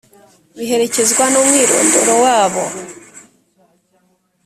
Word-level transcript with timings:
biherekezwa 0.57 1.23
n 1.31 1.35
umwirondoro 1.41 2.13
wabo 2.25 2.63